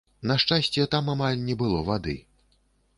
[0.29, 2.19] На шчасце, там амаль не было вады.